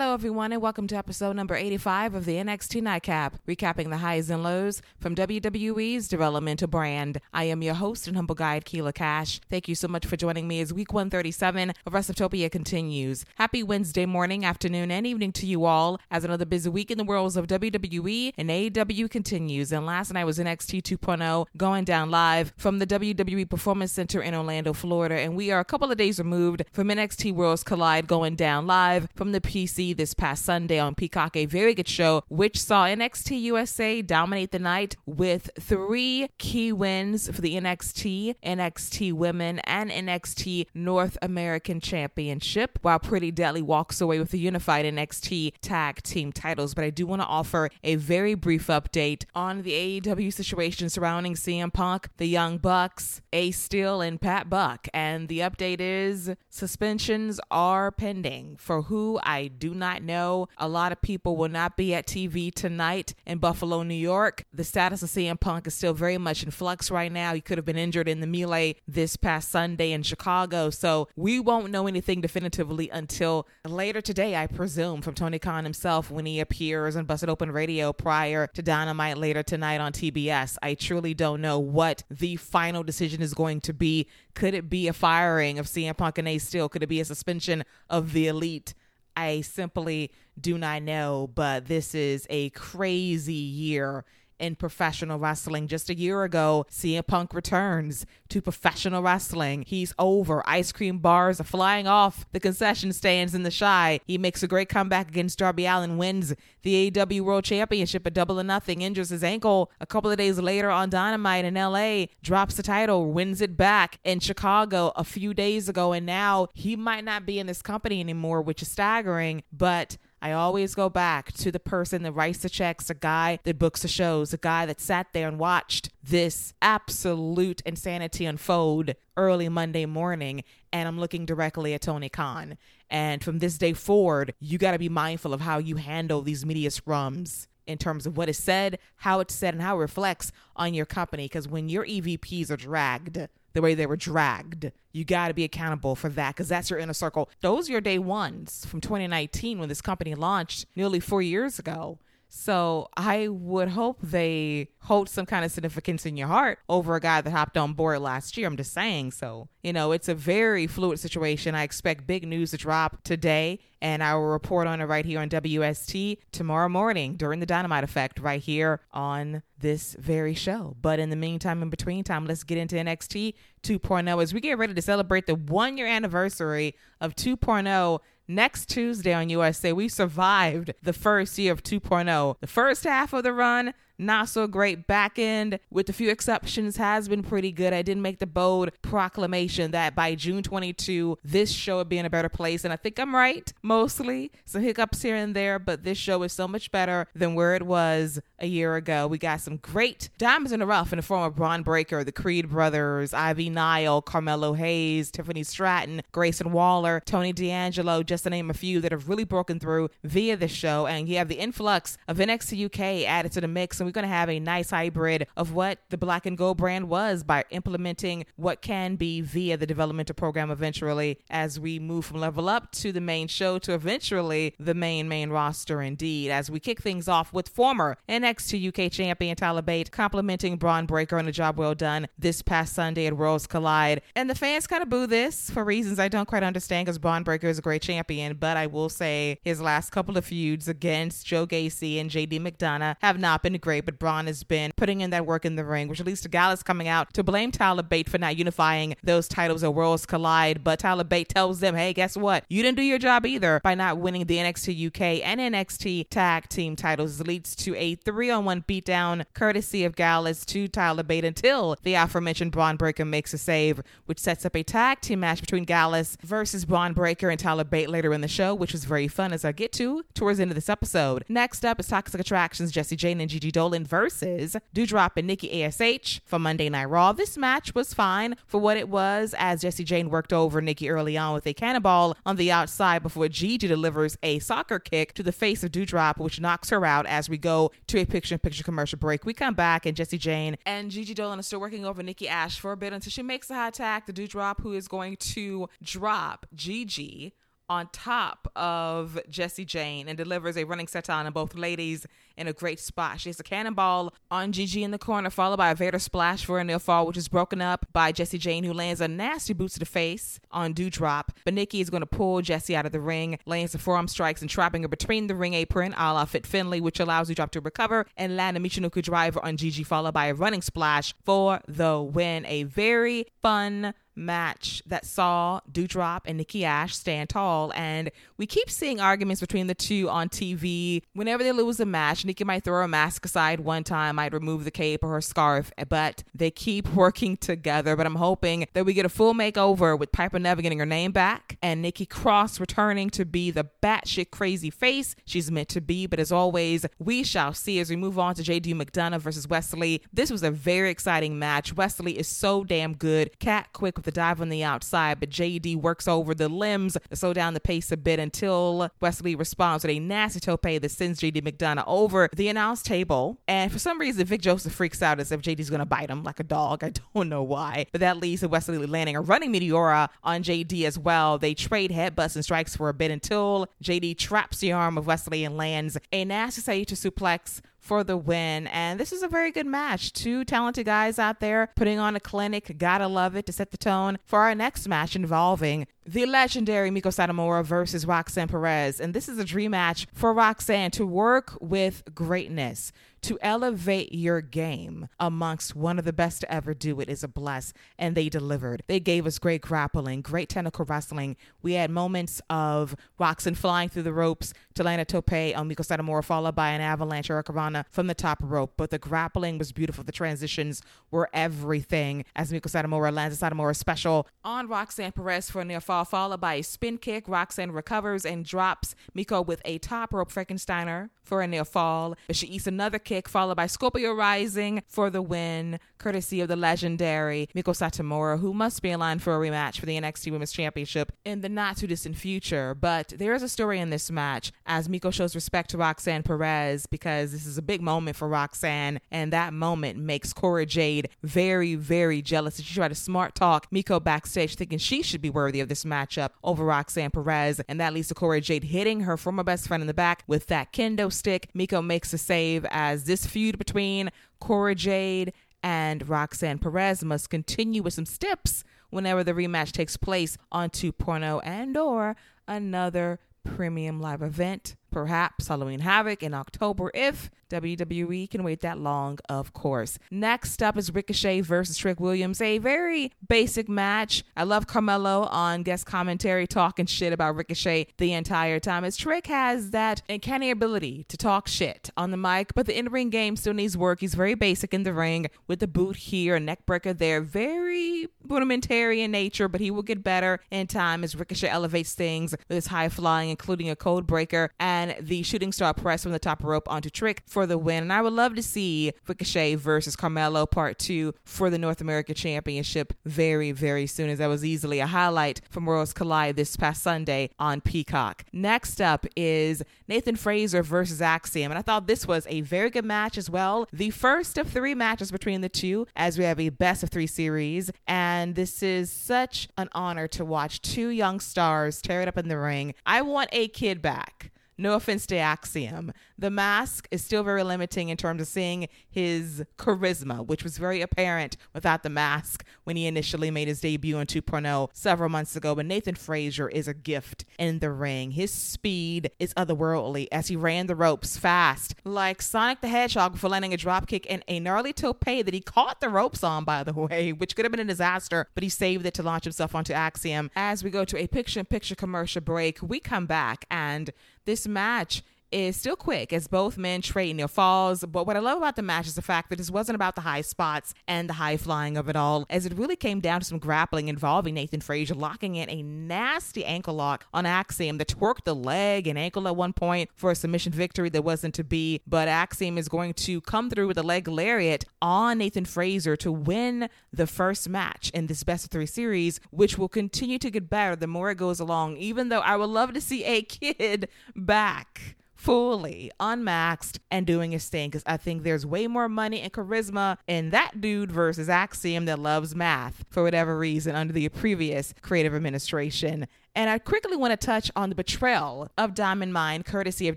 Hello, 0.00 0.14
everyone, 0.14 0.50
and 0.50 0.62
welcome 0.62 0.86
to 0.86 0.96
episode 0.96 1.36
number 1.36 1.54
85 1.54 2.14
of 2.14 2.24
the 2.24 2.36
NXT 2.36 2.82
Nightcap, 2.82 3.36
recapping 3.46 3.90
the 3.90 3.98
highs 3.98 4.30
and 4.30 4.42
lows 4.42 4.80
from 4.98 5.14
WWE's 5.14 6.08
developmental 6.08 6.68
brand. 6.68 7.20
I 7.34 7.44
am 7.44 7.62
your 7.62 7.74
host 7.74 8.06
and 8.06 8.16
humble 8.16 8.34
guide, 8.34 8.64
Keila 8.64 8.94
Cash. 8.94 9.42
Thank 9.50 9.68
you 9.68 9.74
so 9.74 9.88
much 9.88 10.06
for 10.06 10.16
joining 10.16 10.48
me 10.48 10.62
as 10.62 10.72
week 10.72 10.94
137 10.94 11.74
of 11.84 11.92
WrestleTopia 11.92 12.50
continues. 12.50 13.26
Happy 13.34 13.62
Wednesday 13.62 14.06
morning, 14.06 14.42
afternoon, 14.42 14.90
and 14.90 15.06
evening 15.06 15.32
to 15.32 15.44
you 15.44 15.66
all 15.66 16.00
as 16.10 16.24
another 16.24 16.46
busy 16.46 16.70
week 16.70 16.90
in 16.90 16.96
the 16.96 17.04
worlds 17.04 17.36
of 17.36 17.46
WWE 17.46 18.32
and 18.38 18.48
AEW 18.48 19.10
continues. 19.10 19.70
And 19.70 19.84
last 19.84 20.14
night 20.14 20.24
was 20.24 20.38
NXT 20.38 20.80
2.0 20.80 21.44
going 21.58 21.84
down 21.84 22.10
live 22.10 22.54
from 22.56 22.78
the 22.78 22.86
WWE 22.86 23.50
Performance 23.50 23.92
Center 23.92 24.22
in 24.22 24.34
Orlando, 24.34 24.72
Florida. 24.72 25.16
And 25.16 25.36
we 25.36 25.50
are 25.50 25.60
a 25.60 25.64
couple 25.66 25.92
of 25.92 25.98
days 25.98 26.18
removed 26.18 26.64
from 26.72 26.88
NXT 26.88 27.34
Worlds 27.34 27.62
Collide 27.62 28.06
going 28.06 28.34
down 28.34 28.66
live 28.66 29.06
from 29.14 29.32
the 29.32 29.42
PC 29.42 29.89
this 29.92 30.14
past 30.14 30.44
Sunday 30.44 30.78
on 30.78 30.94
Peacock, 30.94 31.36
a 31.36 31.46
very 31.46 31.74
good 31.74 31.88
show, 31.88 32.22
which 32.28 32.58
saw 32.58 32.86
NXT 32.86 33.40
USA 33.42 34.02
dominate 34.02 34.52
the 34.52 34.58
night 34.58 34.96
with 35.06 35.50
three 35.58 36.28
key 36.38 36.72
wins 36.72 37.30
for 37.30 37.40
the 37.40 37.54
NXT, 37.56 38.36
NXT 38.44 39.12
Women, 39.12 39.58
and 39.60 39.90
NXT 39.90 40.66
North 40.74 41.18
American 41.22 41.80
Championship, 41.80 42.78
while 42.82 42.98
Pretty 42.98 43.30
Deadly 43.30 43.62
walks 43.62 44.00
away 44.00 44.18
with 44.18 44.30
the 44.30 44.38
unified 44.38 44.84
NXT 44.84 45.54
tag 45.60 46.02
team 46.02 46.32
titles. 46.32 46.74
But 46.74 46.84
I 46.84 46.90
do 46.90 47.06
want 47.06 47.22
to 47.22 47.26
offer 47.26 47.70
a 47.82 47.96
very 47.96 48.34
brief 48.34 48.68
update 48.68 49.24
on 49.34 49.62
the 49.62 50.00
AEW 50.00 50.32
situation 50.32 50.88
surrounding 50.88 51.34
CM 51.34 51.72
Punk, 51.72 52.08
the 52.16 52.26
Young 52.26 52.58
Bucks, 52.58 53.20
Ace 53.32 53.58
Steel, 53.58 54.00
and 54.00 54.20
Pat 54.20 54.48
Buck. 54.48 54.88
And 54.94 55.28
the 55.28 55.40
update 55.40 55.80
is 55.80 56.30
suspensions 56.48 57.40
are 57.50 57.90
pending 57.90 58.56
for 58.56 58.82
who 58.82 59.18
I 59.22 59.48
do 59.48 59.74
not 59.74 59.79
know. 60.02 60.48
A 60.58 60.68
lot 60.68 60.92
of 60.92 61.02
people 61.02 61.36
will 61.36 61.48
not 61.48 61.76
be 61.76 61.94
at 61.94 62.06
TV 62.06 62.54
tonight 62.54 63.14
in 63.26 63.38
Buffalo, 63.38 63.82
New 63.82 63.94
York. 63.94 64.44
The 64.52 64.64
status 64.64 65.02
of 65.02 65.08
CM 65.08 65.40
Punk 65.40 65.66
is 65.66 65.74
still 65.74 65.92
very 65.92 66.18
much 66.18 66.44
in 66.44 66.50
flux 66.50 66.90
right 66.90 67.10
now. 67.10 67.34
He 67.34 67.40
could 67.40 67.58
have 67.58 67.64
been 67.64 67.76
injured 67.76 68.08
in 68.08 68.20
the 68.20 68.26
melee 68.26 68.76
this 68.86 69.16
past 69.16 69.50
Sunday 69.50 69.92
in 69.92 70.02
Chicago. 70.02 70.70
So 70.70 71.08
we 71.16 71.40
won't 71.40 71.70
know 71.72 71.86
anything 71.86 72.20
definitively 72.20 72.88
until 72.90 73.48
later 73.66 74.00
today, 74.00 74.36
I 74.36 74.46
presume, 74.46 75.02
from 75.02 75.14
Tony 75.14 75.38
Khan 75.38 75.64
himself 75.64 76.10
when 76.10 76.26
he 76.26 76.40
appears 76.40 76.96
on 76.96 77.04
Busted 77.06 77.28
Open 77.28 77.50
Radio 77.50 77.92
prior 77.92 78.46
to 78.48 78.62
Dynamite 78.62 79.18
later 79.18 79.42
tonight 79.42 79.80
on 79.80 79.92
TBS. 79.92 80.56
I 80.62 80.74
truly 80.74 81.14
don't 81.14 81.40
know 81.40 81.58
what 81.58 82.04
the 82.10 82.36
final 82.36 82.82
decision 82.82 83.22
is 83.22 83.34
going 83.34 83.60
to 83.62 83.72
be. 83.72 84.06
Could 84.34 84.54
it 84.54 84.70
be 84.70 84.88
a 84.88 84.92
firing 84.92 85.58
of 85.58 85.66
CM 85.66 85.96
Punk 85.96 86.18
and 86.18 86.28
Ace 86.28 86.46
Steel? 86.46 86.68
Could 86.68 86.82
it 86.82 86.88
be 86.88 87.00
a 87.00 87.04
suspension 87.04 87.64
of 87.88 88.12
the 88.12 88.26
elite? 88.28 88.74
I 89.20 89.42
simply 89.42 90.10
do 90.40 90.56
not 90.56 90.82
know, 90.82 91.30
but 91.34 91.66
this 91.66 91.94
is 91.94 92.26
a 92.30 92.50
crazy 92.50 93.34
year 93.34 94.04
in 94.40 94.56
professional 94.56 95.18
wrestling. 95.18 95.68
Just 95.68 95.90
a 95.90 95.94
year 95.94 96.24
ago, 96.24 96.66
CM 96.70 97.06
Punk 97.06 97.34
returns 97.34 98.06
to 98.30 98.40
professional 98.40 99.02
wrestling. 99.02 99.62
He's 99.66 99.94
over. 99.98 100.42
Ice 100.48 100.72
cream 100.72 100.98
bars 100.98 101.40
are 101.40 101.44
flying 101.44 101.86
off 101.86 102.26
the 102.32 102.40
concession 102.40 102.92
stands 102.92 103.34
in 103.34 103.42
the 103.42 103.50
Chi. 103.50 104.00
He 104.06 104.18
makes 104.18 104.42
a 104.42 104.48
great 104.48 104.68
comeback 104.68 105.08
against 105.08 105.38
Darby 105.38 105.66
Allin, 105.66 105.98
wins 105.98 106.34
the 106.62 106.90
AEW 106.90 107.20
World 107.22 107.44
Championship 107.44 108.06
at 108.06 108.14
double 108.14 108.40
or 108.40 108.44
nothing, 108.44 108.82
injures 108.82 109.10
his 109.10 109.24
ankle 109.24 109.70
a 109.80 109.86
couple 109.86 110.10
of 110.10 110.16
days 110.16 110.38
later 110.38 110.70
on 110.70 110.90
Dynamite 110.90 111.44
in 111.44 111.54
LA, 111.54 112.06
drops 112.22 112.54
the 112.54 112.62
title, 112.62 113.12
wins 113.12 113.40
it 113.40 113.56
back 113.56 113.98
in 114.04 114.20
Chicago 114.20 114.92
a 114.96 115.04
few 115.04 115.34
days 115.34 115.68
ago, 115.68 115.92
and 115.92 116.06
now 116.06 116.48
he 116.54 116.76
might 116.76 117.04
not 117.04 117.26
be 117.26 117.38
in 117.38 117.46
this 117.46 117.62
company 117.62 118.00
anymore, 118.00 118.42
which 118.42 118.62
is 118.62 118.70
staggering, 118.70 119.42
but 119.52 119.96
I 120.22 120.32
always 120.32 120.74
go 120.74 120.90
back 120.90 121.32
to 121.34 121.50
the 121.50 121.58
person 121.58 122.02
that 122.02 122.12
writes 122.12 122.40
the 122.40 122.50
checks, 122.50 122.88
the 122.88 122.94
guy 122.94 123.38
that 123.44 123.58
books 123.58 123.82
the 123.82 123.88
shows, 123.88 124.30
the 124.32 124.36
guy 124.36 124.66
that 124.66 124.80
sat 124.80 125.08
there 125.12 125.26
and 125.26 125.38
watched 125.38 125.90
this 126.02 126.52
absolute 126.60 127.62
insanity 127.64 128.26
unfold 128.26 128.94
early 129.16 129.48
Monday 129.48 129.86
morning. 129.86 130.44
And 130.72 130.86
I'm 130.86 131.00
looking 131.00 131.24
directly 131.24 131.72
at 131.72 131.80
Tony 131.80 132.10
Khan. 132.10 132.58
And 132.90 133.24
from 133.24 133.38
this 133.38 133.56
day 133.56 133.72
forward, 133.72 134.34
you 134.40 134.58
got 134.58 134.72
to 134.72 134.78
be 134.78 134.90
mindful 134.90 135.32
of 135.32 135.40
how 135.40 135.58
you 135.58 135.76
handle 135.76 136.20
these 136.20 136.44
media 136.44 136.68
scrums 136.68 137.46
in 137.66 137.78
terms 137.78 138.04
of 138.04 138.16
what 138.16 138.28
is 138.28 138.36
said, 138.36 138.78
how 138.96 139.20
it's 139.20 139.34
said, 139.34 139.54
and 139.54 139.62
how 139.62 139.76
it 139.76 139.80
reflects 139.80 140.32
on 140.56 140.74
your 140.74 140.86
company. 140.86 141.26
Because 141.26 141.48
when 141.48 141.68
your 141.68 141.86
EVPs 141.86 142.50
are 142.50 142.56
dragged, 142.56 143.28
the 143.52 143.62
way 143.62 143.74
they 143.74 143.86
were 143.86 143.96
dragged. 143.96 144.70
You 144.92 145.04
got 145.04 145.28
to 145.28 145.34
be 145.34 145.44
accountable 145.44 145.94
for 145.94 146.08
that 146.10 146.34
because 146.34 146.48
that's 146.48 146.70
your 146.70 146.78
inner 146.78 146.92
circle. 146.92 147.30
Those 147.40 147.68
are 147.68 147.72
your 147.72 147.80
day 147.80 147.98
ones 147.98 148.64
from 148.66 148.80
2019 148.80 149.58
when 149.58 149.68
this 149.68 149.80
company 149.80 150.14
launched 150.14 150.66
nearly 150.74 151.00
four 151.00 151.22
years 151.22 151.58
ago. 151.58 151.98
So 152.32 152.88
I 152.96 153.26
would 153.26 153.70
hope 153.70 153.98
they 154.00 154.68
hold 154.82 155.08
some 155.08 155.26
kind 155.26 155.44
of 155.44 155.50
significance 155.50 156.06
in 156.06 156.16
your 156.16 156.28
heart 156.28 156.60
over 156.68 156.94
a 156.94 157.00
guy 157.00 157.20
that 157.20 157.30
hopped 157.30 157.56
on 157.56 157.72
board 157.72 158.00
last 158.00 158.36
year. 158.36 158.46
I'm 158.46 158.56
just 158.56 158.72
saying. 158.72 159.10
So, 159.10 159.48
you 159.64 159.72
know, 159.72 159.90
it's 159.90 160.08
a 160.08 160.14
very 160.14 160.68
fluid 160.68 161.00
situation. 161.00 161.56
I 161.56 161.64
expect 161.64 162.06
big 162.06 162.26
news 162.26 162.52
to 162.52 162.56
drop 162.56 163.02
today, 163.02 163.58
and 163.82 164.00
I 164.00 164.14
will 164.14 164.28
report 164.28 164.68
on 164.68 164.80
it 164.80 164.84
right 164.84 165.04
here 165.04 165.18
on 165.18 165.28
WST 165.28 166.18
tomorrow 166.30 166.68
morning 166.68 167.16
during 167.16 167.40
the 167.40 167.46
Dynamite 167.46 167.82
Effect 167.82 168.20
right 168.20 168.40
here 168.40 168.80
on 168.92 169.42
this 169.58 169.96
very 169.98 170.34
show. 170.34 170.76
But 170.80 171.00
in 171.00 171.10
the 171.10 171.16
meantime, 171.16 171.62
in 171.62 171.68
between 171.68 172.04
time, 172.04 172.26
let's 172.26 172.44
get 172.44 172.58
into 172.58 172.76
NXT 172.76 173.34
2.0 173.64 174.22
as 174.22 174.32
we 174.32 174.40
get 174.40 174.56
ready 174.56 174.72
to 174.72 174.82
celebrate 174.82 175.26
the 175.26 175.34
one 175.34 175.76
year 175.76 175.88
anniversary 175.88 176.76
of 177.00 177.16
2.0 177.16 177.98
next 178.34 178.68
Tuesday 178.68 179.12
on 179.12 179.28
USA. 179.28 179.72
We 179.72 179.88
survived 179.88 180.72
the 180.82 180.92
first 180.92 181.36
year 181.38 181.52
of 181.52 181.62
2.0. 181.62 182.36
The 182.40 182.46
first 182.46 182.84
half 182.84 183.12
of 183.12 183.24
the 183.24 183.32
run, 183.32 183.74
not 184.00 184.28
so 184.28 184.46
great 184.46 184.86
back 184.86 185.18
end, 185.18 185.58
with 185.70 185.88
a 185.88 185.92
few 185.92 186.10
exceptions, 186.10 186.76
has 186.78 187.08
been 187.08 187.22
pretty 187.22 187.52
good. 187.52 187.72
I 187.72 187.82
didn't 187.82 188.02
make 188.02 188.18
the 188.18 188.26
bold 188.26 188.70
proclamation 188.82 189.70
that 189.72 189.94
by 189.94 190.14
June 190.14 190.42
22, 190.42 191.18
this 191.22 191.50
show 191.50 191.76
would 191.76 191.88
be 191.88 191.98
in 191.98 192.06
a 192.06 192.10
better 192.10 192.28
place. 192.28 192.64
And 192.64 192.72
I 192.72 192.76
think 192.76 192.98
I'm 192.98 193.14
right, 193.14 193.52
mostly. 193.62 194.32
Some 194.44 194.62
hiccups 194.62 195.02
here 195.02 195.14
and 195.16 195.36
there, 195.36 195.58
but 195.58 195.84
this 195.84 195.98
show 195.98 196.22
is 196.22 196.32
so 196.32 196.48
much 196.48 196.70
better 196.70 197.06
than 197.14 197.34
where 197.34 197.54
it 197.54 197.64
was 197.64 198.20
a 198.38 198.46
year 198.46 198.76
ago. 198.76 199.06
We 199.06 199.18
got 199.18 199.40
some 199.40 199.58
great 199.58 200.08
diamonds 200.18 200.52
in 200.52 200.60
the 200.60 200.66
rough 200.66 200.92
in 200.92 200.96
the 200.96 201.02
form 201.02 201.22
of 201.22 201.36
Bron 201.36 201.62
Breakker, 201.62 202.02
the 202.02 202.12
Creed 202.12 202.48
brothers, 202.48 203.12
Ivy 203.12 203.50
Nile, 203.50 204.00
Carmelo 204.00 204.54
Hayes, 204.54 205.10
Tiffany 205.10 205.42
Stratton, 205.42 206.02
Grayson 206.12 206.52
Waller, 206.52 207.02
Tony 207.04 207.32
D'Angelo, 207.32 208.02
just 208.02 208.24
to 208.24 208.30
name 208.30 208.50
a 208.50 208.54
few 208.54 208.80
that 208.80 208.92
have 208.92 209.08
really 209.08 209.24
broken 209.24 209.60
through 209.60 209.90
via 210.04 210.36
the 210.36 210.48
show. 210.48 210.86
And 210.86 211.08
you 211.08 211.18
have 211.18 211.28
the 211.28 211.38
influx 211.38 211.98
of 212.08 212.16
NXT 212.16 212.66
UK 212.66 213.06
added 213.06 213.32
to 213.32 213.40
the 213.40 213.48
mix. 213.48 213.80
And 213.80 213.89
we're 213.90 213.94
going 213.94 214.08
to 214.08 214.14
have 214.14 214.30
a 214.30 214.38
nice 214.38 214.70
hybrid 214.70 215.26
of 215.36 215.52
what 215.52 215.80
the 215.88 215.98
Black 215.98 216.24
and 216.24 216.38
Gold 216.38 216.58
brand 216.58 216.88
was 216.88 217.24
by 217.24 217.44
implementing 217.50 218.24
what 218.36 218.62
can 218.62 218.94
be 218.94 219.20
via 219.20 219.56
the 219.56 219.66
developmental 219.66 220.14
program 220.14 220.48
eventually 220.52 221.18
as 221.28 221.58
we 221.58 221.80
move 221.80 222.04
from 222.04 222.20
level 222.20 222.48
up 222.48 222.70
to 222.70 222.92
the 222.92 223.00
main 223.00 223.26
show 223.26 223.58
to 223.58 223.74
eventually 223.74 224.54
the 224.60 224.74
main 224.74 225.08
main 225.08 225.30
roster 225.30 225.82
indeed. 225.82 226.30
As 226.30 226.48
we 226.48 226.60
kick 226.60 226.80
things 226.80 227.08
off 227.08 227.32
with 227.32 227.48
former 227.48 227.96
NXT 228.08 228.68
UK 228.68 228.92
champion 228.92 229.34
Tyler 229.34 229.60
Bate 229.60 229.90
complimenting 229.90 230.56
Bron 230.56 230.86
Breakker 230.86 231.18
on 231.18 231.26
a 231.26 231.32
job 231.32 231.58
well 231.58 231.74
done 231.74 232.06
this 232.16 232.42
past 232.42 232.74
Sunday 232.74 233.06
at 233.06 233.16
Worlds 233.16 233.48
Collide. 233.48 234.02
And 234.14 234.30
the 234.30 234.36
fans 234.36 234.68
kind 234.68 234.84
of 234.84 234.88
boo 234.88 235.08
this 235.08 235.50
for 235.50 235.64
reasons 235.64 235.98
I 235.98 236.06
don't 236.06 236.28
quite 236.28 236.44
understand 236.44 236.86
because 236.86 236.98
Bron 236.98 237.24
Breakker 237.24 237.48
is 237.48 237.58
a 237.58 237.62
great 237.62 237.82
champion 237.82 238.36
but 238.36 238.56
I 238.56 238.68
will 238.68 238.88
say 238.88 239.40
his 239.42 239.60
last 239.60 239.90
couple 239.90 240.16
of 240.16 240.24
feuds 240.24 240.68
against 240.68 241.26
Joe 241.26 241.44
Gacy 241.44 242.00
and 242.00 242.08
JD 242.08 242.40
McDonagh 242.40 242.94
have 243.00 243.18
not 243.18 243.42
been 243.42 243.56
great 243.56 243.79
but 243.80 243.98
Bron 243.98 244.26
has 244.26 244.44
been 244.44 244.72
putting 244.76 245.00
in 245.00 245.10
that 245.10 245.26
work 245.26 245.44
in 245.44 245.56
the 245.56 245.64
ring, 245.64 245.88
which 245.88 246.00
leads 246.00 246.20
to 246.22 246.28
Gallus 246.28 246.62
coming 246.62 246.88
out 246.88 247.12
to 247.14 247.22
blame 247.22 247.50
Tyler 247.50 247.82
Bate 247.82 248.08
for 248.08 248.18
not 248.18 248.36
unifying 248.36 248.96
those 249.02 249.28
titles 249.28 249.62
at 249.64 249.74
Worlds 249.74 250.06
Collide. 250.06 250.62
But 250.64 250.80
Tyler 250.80 251.04
Bate 251.04 251.28
tells 251.28 251.60
them, 251.60 251.74
hey, 251.74 251.92
guess 251.92 252.16
what? 252.16 252.44
You 252.48 252.62
didn't 252.62 252.76
do 252.76 252.82
your 252.82 252.98
job 252.98 253.26
either 253.26 253.60
by 253.62 253.74
not 253.74 253.98
winning 253.98 254.26
the 254.26 254.36
NXT 254.36 254.86
UK 254.88 255.00
and 255.24 255.40
NXT 255.40 256.08
tag 256.10 256.48
team 256.48 256.76
titles. 256.76 257.18
This 257.18 257.26
leads 257.26 257.54
to 257.56 257.74
a 257.76 257.94
three 257.94 258.30
on 258.30 258.44
one 258.44 258.62
beatdown 258.62 259.24
courtesy 259.34 259.84
of 259.84 259.96
Gallus 259.96 260.44
to 260.46 260.68
Tyler 260.68 261.02
Bate 261.02 261.24
until 261.24 261.76
the 261.82 261.94
aforementioned 261.94 262.52
Bron 262.52 262.76
Breakker 262.76 263.04
makes 263.04 263.32
a 263.32 263.38
save, 263.38 263.80
which 264.06 264.18
sets 264.18 264.44
up 264.44 264.56
a 264.56 264.62
tag 264.62 265.00
team 265.00 265.20
match 265.20 265.40
between 265.40 265.64
Gallus 265.64 266.16
versus 266.22 266.64
Bron 266.64 266.92
Breakker 266.92 267.30
and 267.30 267.38
Tyler 267.38 267.64
Bate 267.64 267.88
later 267.88 268.12
in 268.12 268.20
the 268.20 268.28
show, 268.28 268.54
which 268.54 268.72
was 268.72 268.84
very 268.84 269.08
fun 269.08 269.32
as 269.32 269.44
I 269.44 269.52
get 269.52 269.72
to 269.72 270.04
towards 270.14 270.38
the 270.38 270.42
end 270.42 270.50
of 270.50 270.56
this 270.56 270.68
episode. 270.68 271.24
Next 271.28 271.64
up 271.64 271.80
is 271.80 271.88
Toxic 271.88 272.20
Attractions, 272.20 272.72
Jacy 272.72 272.96
Jayne 272.96 273.20
and 273.20 273.30
Gigi 273.30 273.50
Dolan 273.50 273.69
versus 273.78 274.56
Doudrop 274.74 275.12
and 275.16 275.26
Nikki 275.26 275.62
ASH 275.62 276.20
for 276.24 276.38
Monday 276.38 276.68
Night 276.68 276.86
Raw. 276.86 277.12
This 277.12 277.36
match 277.38 277.74
was 277.74 277.94
fine 277.94 278.36
for 278.46 278.60
what 278.60 278.76
it 278.76 278.88
was 278.88 279.34
as 279.38 279.62
Jacy 279.62 279.84
Jayne 279.84 280.10
worked 280.10 280.32
over 280.32 280.60
Nikki 280.60 280.90
early 280.90 281.16
on 281.16 281.32
with 281.34 281.46
a 281.46 281.54
cannonball 281.54 282.16
on 282.26 282.36
the 282.36 282.50
outside 282.50 283.02
before 283.02 283.28
Gigi 283.28 283.68
delivers 283.68 284.18
a 284.22 284.38
soccer 284.40 284.78
kick 284.78 285.14
to 285.14 285.22
the 285.22 285.32
face 285.32 285.62
of 285.62 285.70
Doudrop, 285.70 286.18
which 286.18 286.40
knocks 286.40 286.70
her 286.70 286.84
out 286.84 287.06
as 287.06 287.28
we 287.28 287.38
go 287.38 287.70
to 287.86 288.00
a 288.00 288.04
picture 288.04 288.34
in 288.34 288.38
picture 288.40 288.64
commercial 288.64 288.98
break. 288.98 289.24
We 289.24 289.34
come 289.34 289.54
back 289.54 289.86
and 289.86 289.96
Jacy 289.96 290.18
Jayne 290.18 290.56
and 290.66 290.90
Gigi 290.90 291.14
Dolan 291.14 291.38
are 291.38 291.42
still 291.42 291.60
working 291.60 291.86
over 291.86 292.02
Nikki 292.02 292.28
Ash 292.28 292.58
for 292.58 292.72
a 292.72 292.76
bit 292.76 292.92
until 292.92 293.10
she 293.10 293.22
makes 293.22 293.50
a 293.50 293.54
high 293.54 293.68
attack 293.68 294.06
to 294.06 294.12
Doudrop, 294.12 294.60
who 294.60 294.72
is 294.72 294.88
going 294.88 295.16
to 295.16 295.68
drop 295.82 296.46
Gigi 296.54 297.34
on 297.70 297.88
top 297.92 298.50
of 298.56 299.18
Jacy 299.30 299.64
Jayne 299.64 300.08
and 300.08 300.18
delivers 300.18 300.56
a 300.56 300.64
running 300.64 300.86
senton 300.86 301.24
on 301.24 301.32
both 301.32 301.54
ladies 301.54 302.04
in 302.36 302.48
a 302.48 302.52
great 302.52 302.80
spot. 302.80 303.20
She 303.20 303.28
has 303.28 303.38
a 303.38 303.44
cannonball 303.44 304.12
on 304.28 304.50
Gigi 304.50 304.82
in 304.82 304.90
the 304.90 304.98
corner, 304.98 305.30
followed 305.30 305.58
by 305.58 305.70
a 305.70 305.74
Vader 305.76 306.00
splash 306.00 306.44
for 306.44 306.58
a 306.58 306.64
near 306.64 306.80
fall, 306.80 307.06
which 307.06 307.16
is 307.16 307.28
broken 307.28 307.62
up 307.62 307.86
by 307.92 308.10
Jacy 308.10 308.38
Jayne, 308.38 308.64
who 308.64 308.72
lands 308.72 309.00
a 309.00 309.06
nasty 309.06 309.52
boot 309.52 309.70
to 309.72 309.78
the 309.78 309.86
face 309.86 310.40
on 310.50 310.74
Doudrop. 310.74 311.28
But 311.44 311.54
Nikki 311.54 311.80
is 311.80 311.90
going 311.90 312.00
to 312.00 312.06
pull 312.06 312.42
Jacy 312.42 312.74
out 312.74 312.86
of 312.86 312.92
the 312.92 313.00
ring, 313.00 313.38
lands 313.46 313.72
the 313.72 313.78
forearm 313.78 314.08
strikes 314.08 314.40
and 314.40 314.50
trapping 314.50 314.82
her 314.82 314.88
between 314.88 315.28
the 315.28 315.36
ring 315.36 315.54
apron, 315.54 315.94
a 315.96 316.12
la 316.12 316.24
Fit 316.24 316.46
Finlay, 316.46 316.80
which 316.80 316.98
allows 316.98 317.30
Doudrop 317.30 317.50
to 317.52 317.60
recover 317.60 318.04
and 318.16 318.36
land 318.36 318.56
a 318.56 318.60
Michinoku 318.60 319.00
driver 319.00 319.44
on 319.44 319.56
Gigi, 319.56 319.84
followed 319.84 320.14
by 320.14 320.26
a 320.26 320.34
running 320.34 320.62
splash 320.62 321.14
for 321.24 321.60
the 321.68 322.00
win. 322.02 322.44
A 322.46 322.64
very 322.64 323.26
fun 323.40 323.94
match 324.20 324.82
that 324.86 325.04
saw 325.04 325.60
Doudrop 325.70 326.20
and 326.26 326.38
Nikki 326.38 326.64
Ash 326.64 326.94
stand 326.94 327.30
tall. 327.30 327.72
And 327.74 328.10
we 328.36 328.46
keep 328.46 328.70
seeing 328.70 329.00
arguments 329.00 329.40
between 329.40 329.66
the 329.66 329.74
two 329.74 330.08
on 330.08 330.28
TV. 330.28 331.02
Whenever 331.14 331.42
they 331.42 331.52
lose 331.52 331.80
a 331.80 331.86
match, 331.86 332.24
Nikki 332.24 332.44
might 332.44 332.64
throw 332.64 332.80
her 332.80 332.88
mask 332.88 333.24
aside 333.24 333.60
one 333.60 333.84
time, 333.84 334.16
might 334.16 334.32
remove 334.32 334.64
the 334.64 334.70
cape 334.70 335.02
or 335.02 335.10
her 335.10 335.20
scarf, 335.20 335.72
but 335.88 336.22
they 336.34 336.50
keep 336.50 336.88
working 336.94 337.36
together. 337.36 337.96
But 337.96 338.06
I'm 338.06 338.16
hoping 338.16 338.66
that 338.74 338.84
we 338.84 338.92
get 338.92 339.06
a 339.06 339.08
full 339.08 339.34
makeover 339.34 339.98
with 339.98 340.12
Piper 340.12 340.38
Niven 340.38 340.62
getting 340.62 340.78
her 340.78 340.86
name 340.86 341.12
back 341.12 341.58
and 341.62 341.82
Nikki 341.82 342.06
Cross 342.06 342.60
returning 342.60 343.10
to 343.10 343.24
be 343.24 343.50
the 343.50 343.68
batshit 343.82 344.30
crazy 344.30 344.70
face 344.70 345.16
she's 345.24 345.50
meant 345.50 345.68
to 345.70 345.80
be. 345.80 346.06
But 346.06 346.20
as 346.20 346.30
always, 346.30 346.86
we 346.98 347.22
shall 347.22 347.54
see 347.54 347.80
as 347.80 347.90
we 347.90 347.96
move 347.96 348.18
on 348.18 348.34
to 348.34 348.42
JD 348.42 348.74
McDonagh 348.74 349.20
versus 349.20 349.48
Wes 349.48 349.72
Lee. 349.72 350.00
This 350.12 350.30
was 350.30 350.42
a 350.42 350.50
very 350.50 350.90
exciting 350.90 351.38
match. 351.38 351.74
Wes 351.74 351.98
Lee 352.00 352.12
is 352.12 352.28
so 352.28 352.64
damn 352.64 352.94
good. 352.94 353.38
Cat 353.38 353.68
quick 353.72 353.96
with 353.96 354.06
the 354.12 354.20
dive 354.20 354.40
on 354.40 354.48
the 354.48 354.64
outside, 354.64 355.20
but 355.20 355.30
JD 355.30 355.76
works 355.76 356.08
over 356.08 356.34
the 356.34 356.48
limbs 356.48 356.96
to 357.10 357.16
slow 357.16 357.32
down 357.32 357.54
the 357.54 357.60
pace 357.60 357.92
a 357.92 357.96
bit 357.96 358.18
until 358.18 358.90
Wes 359.00 359.20
Lee 359.22 359.34
responds 359.34 359.84
with 359.84 359.90
a 359.90 360.00
nasty 360.00 360.40
tope 360.40 360.62
that 360.62 360.90
sends 360.90 361.20
JD 361.20 361.42
McDonagh 361.42 361.84
over 361.86 362.28
the 362.34 362.48
announce 362.48 362.82
table. 362.82 363.38
And 363.48 363.72
for 363.72 363.78
some 363.78 363.98
reason, 363.98 364.26
Vic 364.26 364.42
Joseph 364.42 364.72
freaks 364.72 365.00
out 365.02 365.20
as 365.20 365.32
if 365.32 365.40
JD's 365.40 365.70
going 365.70 365.80
to 365.80 365.86
bite 365.86 366.10
him 366.10 366.22
like 366.22 366.40
a 366.40 366.44
dog. 366.44 366.84
I 366.84 366.92
don't 367.14 367.28
know 367.28 367.42
why. 367.42 367.86
But 367.92 368.00
that 368.00 368.18
leads 368.18 368.40
to 368.40 368.48
Wes 368.48 368.68
Lee 368.68 368.78
landing 368.78 369.16
a 369.16 369.20
running 369.20 369.52
Meteora 369.52 370.08
on 370.24 370.42
JD 370.42 370.84
as 370.84 370.98
well. 370.98 371.38
They 371.38 371.54
trade 371.54 371.90
headbutts 371.90 372.34
and 372.34 372.44
strikes 372.44 372.76
for 372.76 372.88
a 372.88 372.94
bit 372.94 373.10
until 373.10 373.68
JD 373.82 374.18
traps 374.18 374.58
the 374.58 374.72
arm 374.72 374.98
of 374.98 375.06
Wes 375.06 375.28
Lee 375.28 375.44
and 375.44 375.56
lands 375.56 375.96
a 376.12 376.24
nasty 376.24 376.60
Saito 376.60 376.94
suplex 376.94 377.60
for 377.80 378.04
the 378.04 378.16
win. 378.16 378.66
And 378.68 379.00
this 379.00 379.12
is 379.12 379.22
a 379.22 379.28
very 379.28 379.50
good 379.50 379.66
match. 379.66 380.12
Two 380.12 380.44
talented 380.44 380.86
guys 380.86 381.18
out 381.18 381.40
there 381.40 381.70
putting 381.74 381.98
on 381.98 382.14
a 382.14 382.20
clinic. 382.20 382.76
Gotta 382.78 383.08
love 383.08 383.34
it 383.34 383.46
to 383.46 383.52
set 383.52 383.70
the 383.70 383.78
tone 383.78 384.18
for 384.24 384.40
our 384.40 384.54
next 384.54 384.86
match 384.86 385.16
involving 385.16 385.86
the 386.06 386.26
legendary 386.26 386.90
Meiko 386.90 387.12
Satomura 387.12 387.64
versus 387.64 388.06
Roxanne 388.06 388.48
Perez. 388.48 389.00
And 389.00 389.14
this 389.14 389.28
is 389.28 389.38
a 389.38 389.44
dream 389.44 389.72
match 389.72 390.06
for 390.12 390.32
Roxanne 390.32 390.90
to 390.92 391.06
work 391.06 391.56
with 391.60 392.02
greatness 392.14 392.92
to 393.22 393.38
elevate 393.42 394.14
your 394.14 394.40
game 394.40 395.08
amongst 395.18 395.76
one 395.76 395.98
of 395.98 396.04
the 396.04 396.12
best 396.12 396.40
to 396.40 396.52
ever 396.52 396.74
do 396.74 397.00
it 397.00 397.08
is 397.08 397.22
a 397.22 397.28
bless. 397.28 397.72
And 397.98 398.14
they 398.14 398.28
delivered. 398.28 398.82
They 398.86 399.00
gave 399.00 399.26
us 399.26 399.38
great 399.38 399.62
grappling, 399.62 400.22
great 400.22 400.48
technical 400.48 400.84
wrestling. 400.84 401.36
We 401.62 401.74
had 401.74 401.90
moments 401.90 402.40
of 402.48 402.96
Roxanne 403.18 403.54
flying 403.54 403.88
through 403.88 404.04
the 404.04 404.12
ropes 404.12 404.52
to 404.74 404.82
land 404.82 405.00
a 405.00 405.04
tope 405.04 405.32
on 405.32 405.68
Meiko 405.68 405.84
Satomura, 405.86 406.24
followed 406.24 406.54
by 406.54 406.70
an 406.70 406.80
avalanche 406.80 407.28
hurricanrana 407.28 407.84
from 407.90 408.06
the 408.06 408.14
top 408.14 408.38
rope. 408.40 408.74
But 408.76 408.90
the 408.90 408.98
grappling 408.98 409.58
was 409.58 409.72
beautiful. 409.72 410.04
The 410.04 410.12
transitions 410.12 410.82
were 411.10 411.28
everything 411.32 412.24
as 412.34 412.52
Meiko 412.52 412.62
Satomura 412.62 413.12
lands 413.12 413.40
a 413.40 413.44
Satomura 413.44 413.76
special 413.76 414.26
on 414.44 414.68
Roxanne 414.68 415.12
Perez 415.12 415.50
for 415.50 415.60
a 415.60 415.64
near 415.64 415.80
fall, 415.80 416.04
followed 416.04 416.40
by 416.40 416.54
a 416.54 416.62
spin 416.62 416.98
kick. 416.98 417.28
Roxanne 417.28 417.72
recovers 417.72 418.24
and 418.24 418.44
drops 418.44 418.94
Meiko 419.16 419.44
with 419.44 419.60
a 419.64 419.78
top 419.78 420.12
rope 420.12 420.32
Frankensteiner 420.32 421.10
for 421.22 421.42
a 421.42 421.46
near 421.46 421.64
fall. 421.64 422.16
But 422.26 422.36
she 422.36 422.46
eats 422.46 422.66
another 422.66 422.98
kick, 423.10 423.28
followed 423.28 423.56
by 423.56 423.66
Scorpio 423.66 424.12
Rising 424.12 424.84
for 424.86 425.10
the 425.10 425.20
win, 425.20 425.80
courtesy 425.98 426.40
of 426.40 426.46
the 426.46 426.54
legendary 426.54 427.48
Meiko 427.56 427.74
Satomura, 427.74 428.38
who 428.38 428.54
must 428.54 428.82
be 428.82 428.90
in 428.90 429.00
line 429.00 429.18
for 429.18 429.34
a 429.34 429.50
rematch 429.50 429.80
for 429.80 429.86
the 429.86 430.00
NXT 430.00 430.30
Women's 430.30 430.52
Championship 430.52 431.10
in 431.24 431.40
the 431.40 431.48
not 431.48 431.76
too 431.76 431.88
distant 431.88 432.16
future. 432.16 432.72
But 432.72 433.08
there 433.08 433.34
is 433.34 433.42
a 433.42 433.48
story 433.48 433.80
in 433.80 433.90
this 433.90 434.12
match 434.12 434.52
as 434.64 434.86
Meiko 434.86 435.12
shows 435.12 435.34
respect 435.34 435.70
to 435.70 435.76
Roxanne 435.76 436.22
Perez 436.22 436.86
because 436.86 437.32
this 437.32 437.46
is 437.46 437.58
a 437.58 437.62
big 437.62 437.82
moment 437.82 438.16
for 438.16 438.28
Roxanne, 438.28 439.00
and 439.10 439.32
that 439.32 439.52
moment 439.52 439.98
makes 439.98 440.32
Cora 440.32 440.64
Jade 440.64 441.08
very, 441.24 441.74
very 441.74 442.22
jealous. 442.22 442.60
She 442.60 442.74
tried 442.74 442.88
to 442.88 442.94
smart 442.94 443.34
talk 443.34 443.68
Meiko 443.72 444.00
backstage, 444.00 444.54
thinking 444.54 444.78
she 444.78 445.02
should 445.02 445.20
be 445.20 445.30
worthy 445.30 445.58
of 445.58 445.68
this 445.68 445.82
matchup 445.82 446.30
over 446.44 446.64
Roxanne 446.64 447.10
Perez, 447.10 447.60
and 447.68 447.80
that 447.80 447.92
leads 447.92 448.06
to 448.06 448.14
Cora 448.14 448.40
Jade 448.40 448.62
hitting 448.62 449.00
her 449.00 449.16
former 449.16 449.42
best 449.42 449.66
friend 449.66 449.80
in 449.82 449.88
the 449.88 449.94
back 449.94 450.22
with 450.28 450.46
that 450.46 450.72
kendo 450.72 451.12
stick. 451.12 451.48
Meiko 451.56 451.84
makes 451.84 452.12
a 452.12 452.18
save 452.18 452.64
as 452.70 452.99
this 453.04 453.26
feud 453.26 453.58
between 453.58 454.10
Cora 454.40 454.74
Jade 454.74 455.32
and 455.62 456.08
Roxanne 456.08 456.58
Perez 456.58 457.04
must 457.04 457.30
continue 457.30 457.82
with 457.82 457.94
some 457.94 458.06
steps 458.06 458.64
whenever 458.90 459.22
the 459.22 459.32
rematch 459.32 459.72
takes 459.72 459.96
place 459.96 460.36
on 460.50 460.70
2.0 460.70 461.40
and 461.44 461.76
or 461.76 462.16
another 462.48 463.20
premium 463.44 464.00
live 464.00 464.22
event, 464.22 464.76
perhaps 464.90 465.48
Halloween 465.48 465.80
Havoc 465.80 466.22
in 466.22 466.34
October 466.34 466.90
if 466.94 467.30
WWE 467.50 468.30
can 468.30 468.44
wait 468.44 468.60
that 468.60 468.78
long, 468.78 469.18
of 469.28 469.52
course. 469.52 469.98
Next 470.10 470.62
up 470.62 470.78
is 470.78 470.94
Ricochet 470.94 471.40
versus 471.42 471.76
Trick 471.76 472.00
Williams, 472.00 472.40
a 472.40 472.58
very 472.58 473.12
basic 473.28 473.68
match. 473.68 474.24
I 474.36 474.44
love 474.44 474.66
Carmelo 474.66 475.24
on 475.24 475.64
guest 475.64 475.84
commentary 475.84 476.46
talking 476.46 476.86
shit 476.86 477.12
about 477.12 477.36
Ricochet 477.36 477.88
the 477.98 478.12
entire 478.12 478.60
time, 478.60 478.84
as 478.84 478.96
Trick 478.96 479.26
has 479.26 479.70
that 479.70 480.02
uncanny 480.08 480.50
ability 480.50 481.04
to 481.08 481.16
talk 481.16 481.48
shit 481.48 481.90
on 481.96 482.12
the 482.12 482.16
mic, 482.16 482.54
but 482.54 482.66
the 482.66 482.78
in 482.78 482.90
ring 482.90 483.10
game 483.10 483.36
still 483.36 483.54
needs 483.54 483.76
work. 483.76 484.00
He's 484.00 484.14
very 484.14 484.34
basic 484.34 484.72
in 484.72 484.84
the 484.84 484.94
ring 484.94 485.26
with 485.48 485.58
the 485.58 485.66
boot 485.66 485.96
here, 485.96 486.38
neck 486.38 486.64
breaker 486.66 486.92
there, 486.92 487.20
very 487.20 488.06
rudimentary 488.26 489.02
in 489.02 489.10
nature, 489.10 489.48
but 489.48 489.60
he 489.60 489.70
will 489.70 489.82
get 489.82 490.04
better 490.04 490.38
in 490.50 490.68
time 490.68 491.02
as 491.02 491.16
Ricochet 491.16 491.48
elevates 491.48 491.94
things 491.94 492.30
with 492.30 492.54
his 492.54 492.68
high 492.68 492.88
flying, 492.88 493.30
including 493.30 493.68
a 493.68 493.76
code 493.76 494.06
breaker 494.06 494.50
and 494.60 494.79
the 495.00 495.22
shooting 495.22 495.52
star 495.52 495.74
press 495.74 496.02
from 496.02 496.12
the 496.12 496.18
top 496.18 496.42
rope 496.42 496.68
onto 496.68 496.90
Trick 496.90 497.22
for 497.26 497.46
the 497.46 497.58
win. 497.58 497.84
And 497.84 497.92
I 497.92 498.02
would 498.02 498.12
love 498.12 498.34
to 498.34 498.42
see 498.42 498.92
Ricochet 499.06 499.54
versus 499.56 499.96
Carmelo 499.96 500.46
part 500.46 500.78
two 500.78 501.14
for 501.24 501.50
the 501.50 501.58
North 501.58 501.80
America 501.80 502.14
Championship 502.14 502.92
very, 503.04 503.52
very 503.52 503.86
soon, 503.86 504.10
as 504.10 504.18
that 504.18 504.26
was 504.28 504.44
easily 504.44 504.80
a 504.80 504.86
highlight 504.86 505.40
from 505.50 505.66
Worlds 505.66 505.92
Collide 505.92 506.36
this 506.36 506.56
past 506.56 506.82
Sunday 506.82 507.30
on 507.38 507.60
Peacock. 507.60 508.24
Next 508.32 508.80
up 508.80 509.06
is 509.16 509.62
Nathan 509.88 510.16
Frazer 510.16 510.62
versus 510.62 511.02
Axiom. 511.02 511.52
And 511.52 511.58
I 511.58 511.62
thought 511.62 511.86
this 511.86 512.06
was 512.06 512.26
a 512.28 512.40
very 512.40 512.70
good 512.70 512.84
match 512.84 513.18
as 513.18 513.28
well. 513.28 513.66
The 513.72 513.90
first 513.90 514.38
of 514.38 514.48
three 514.48 514.74
matches 514.74 515.10
between 515.10 515.40
the 515.40 515.48
two, 515.48 515.86
as 515.96 516.18
we 516.18 516.24
have 516.24 516.40
a 516.40 516.48
best 516.48 516.82
of 516.82 516.90
three 516.90 517.06
series. 517.06 517.70
And 517.86 518.34
this 518.34 518.62
is 518.62 518.90
such 518.90 519.48
an 519.56 519.68
honor 519.72 520.08
to 520.08 520.24
watch 520.24 520.62
two 520.62 520.88
young 520.88 521.20
stars 521.20 521.80
tear 521.82 522.02
it 522.02 522.08
up 522.08 522.18
in 522.18 522.28
the 522.28 522.38
ring. 522.38 522.74
I 522.86 523.02
want 523.02 523.30
A-Kid 523.32 523.82
back. 523.82 524.30
No 524.60 524.74
offense 524.74 525.06
to 525.06 525.16
Axiom. 525.16 525.90
The 526.18 526.30
mask 526.30 526.86
is 526.90 527.02
still 527.02 527.22
very 527.22 527.42
limiting 527.42 527.88
in 527.88 527.96
terms 527.96 528.20
of 528.20 528.28
seeing 528.28 528.68
his 528.90 529.42
charisma, 529.56 530.26
which 530.26 530.44
was 530.44 530.58
very 530.58 530.82
apparent 530.82 531.38
without 531.54 531.82
the 531.82 531.88
mask 531.88 532.44
when 532.64 532.76
he 532.76 532.86
initially 532.86 533.30
made 533.30 533.48
his 533.48 533.62
debut 533.62 533.96
in 533.96 534.06
2.0 534.06 534.68
several 534.74 535.08
months 535.08 535.34
ago. 535.34 535.54
But 535.54 535.64
Nathan 535.64 535.94
Frazer 535.94 536.46
is 536.50 536.68
a 536.68 536.74
gift 536.74 537.24
in 537.38 537.60
the 537.60 537.70
ring. 537.70 538.10
His 538.10 538.30
speed 538.30 539.10
is 539.18 539.32
otherworldly 539.32 540.08
as 540.12 540.28
he 540.28 540.36
ran 540.36 540.66
the 540.66 540.76
ropes 540.76 541.16
fast, 541.16 541.74
like 541.82 542.20
Sonic 542.20 542.60
the 542.60 542.68
Hedgehog 542.68 543.12
before 543.12 543.30
landing 543.30 543.54
a 543.54 543.56
dropkick 543.56 544.04
and 544.10 544.22
a 544.28 544.40
gnarly 544.40 544.74
tope 544.74 545.00
that 545.06 545.32
he 545.32 545.40
caught 545.40 545.80
the 545.80 545.88
ropes 545.88 546.22
on, 546.22 546.44
by 546.44 546.62
the 546.62 546.74
way, 546.74 547.14
which 547.14 547.34
could 547.34 547.46
have 547.46 547.50
been 547.50 547.60
a 547.60 547.64
disaster, 547.64 548.26
but 548.34 548.42
he 548.42 548.50
saved 548.50 548.84
it 548.84 548.92
to 548.92 549.02
launch 549.02 549.24
himself 549.24 549.54
onto 549.54 549.72
Axiom. 549.72 550.30
As 550.36 550.62
we 550.62 550.68
go 550.68 550.84
to 550.84 550.98
a 550.98 551.06
picture 551.06 551.40
in 551.40 551.46
picture 551.46 551.74
commercial 551.74 552.20
break, 552.20 552.58
we 552.60 552.78
come 552.78 553.06
back 553.06 553.46
and 553.50 553.90
this 554.24 554.46
match 554.46 555.02
is 555.32 555.56
still 555.56 555.76
quick 555.76 556.12
as 556.12 556.26
both 556.26 556.58
men 556.58 556.82
trade 556.82 557.16
near 557.16 557.28
falls. 557.28 557.84
But 557.84 558.06
what 558.06 558.16
I 558.16 558.20
love 558.20 558.38
about 558.38 558.56
the 558.56 558.62
match 558.62 558.86
is 558.86 558.94
the 558.94 559.02
fact 559.02 559.30
that 559.30 559.36
this 559.36 559.50
wasn't 559.50 559.76
about 559.76 559.94
the 559.94 560.00
high 560.02 560.20
spots 560.20 560.74
and 560.86 561.08
the 561.08 561.14
high 561.14 561.36
flying 561.36 561.76
of 561.76 561.88
it 561.88 561.96
all, 561.96 562.26
as 562.30 562.46
it 562.46 562.56
really 562.56 562.76
came 562.76 563.00
down 563.00 563.20
to 563.20 563.26
some 563.26 563.38
grappling 563.38 563.88
involving 563.88 564.34
Nathan 564.34 564.60
Frazer 564.60 564.94
locking 564.94 565.36
in 565.36 565.48
a 565.50 565.62
nasty 565.62 566.44
ankle 566.44 566.74
lock 566.74 567.06
on 567.12 567.26
Axiom 567.26 567.78
that 567.78 567.88
twerked 567.88 568.24
the 568.24 568.34
leg 568.34 568.86
and 568.86 568.98
ankle 568.98 569.26
at 569.28 569.36
one 569.36 569.52
point 569.52 569.90
for 569.94 570.10
a 570.10 570.14
submission 570.14 570.52
victory 570.52 570.88
that 570.90 571.02
wasn't 571.02 571.34
to 571.34 571.44
be. 571.44 571.80
But 571.86 572.08
Axiom 572.08 572.58
is 572.58 572.68
going 572.68 572.94
to 572.94 573.20
come 573.20 573.50
through 573.50 573.68
with 573.68 573.78
a 573.78 573.82
leg 573.82 574.08
lariat 574.08 574.64
on 574.82 575.18
Nathan 575.18 575.44
Frazer 575.44 575.96
to 575.96 576.12
win 576.12 576.68
the 576.92 577.06
first 577.06 577.48
match 577.48 577.90
in 577.90 578.06
this 578.06 578.24
best 578.24 578.44
of 578.44 578.50
three 578.50 578.66
series, 578.66 579.20
which 579.30 579.58
will 579.58 579.68
continue 579.68 580.18
to 580.18 580.30
get 580.30 580.50
better 580.50 580.76
the 580.76 580.86
more 580.86 581.10
it 581.10 581.16
goes 581.16 581.40
along, 581.40 581.76
even 581.76 582.08
though 582.08 582.20
I 582.20 582.36
would 582.36 582.50
love 582.50 582.72
to 582.74 582.80
see 582.80 583.04
A-Kid 583.04 583.88
back 584.16 584.96
fully 585.20 585.90
unmaxed 586.00 586.80
and 586.90 587.06
doing 587.06 587.32
his 587.32 587.46
thing 587.46 587.68
because 587.68 587.82
I 587.84 587.98
think 587.98 588.22
there's 588.22 588.46
way 588.46 588.66
more 588.66 588.88
money 588.88 589.20
and 589.20 589.30
charisma 589.30 589.98
in 590.06 590.30
that 590.30 590.62
dude 590.62 590.90
versus 590.90 591.28
Axiom 591.28 591.84
that 591.84 591.98
loves 591.98 592.34
math 592.34 592.86
for 592.88 593.02
whatever 593.02 593.36
reason 593.36 593.74
under 593.74 593.92
the 593.92 594.08
previous 594.08 594.72
creative 594.80 595.14
administration. 595.14 596.06
And 596.34 596.48
I 596.48 596.58
quickly 596.58 596.96
want 596.96 597.10
to 597.12 597.26
touch 597.26 597.50
on 597.54 597.68
the 597.68 597.74
betrayal 597.74 598.48
of 598.56 598.72
Diamond 598.72 599.12
Mine, 599.12 599.42
courtesy 599.42 599.88
of 599.88 599.96